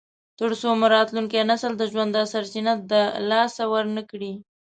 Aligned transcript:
تر 0.39 0.51
څو 0.61 0.69
مو 0.79 0.87
راتلونکی 0.95 1.39
نسل 1.51 1.71
د 1.77 1.83
ژوند 1.91 2.11
دا 2.15 2.23
سرچینه 2.33 2.73
د 2.91 2.93
لاسه 3.29 3.63
ورنکړي. 3.73 4.33